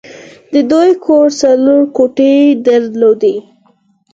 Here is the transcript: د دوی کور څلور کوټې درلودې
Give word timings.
د 0.53 0.55
دوی 0.71 0.91
کور 1.05 1.27
څلور 1.41 1.81
کوټې 1.95 2.35
درلودې 2.67 3.35